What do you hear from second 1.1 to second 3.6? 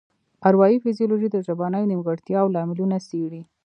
د ژبنیو نیمګړتیاوو لاملونه څیړي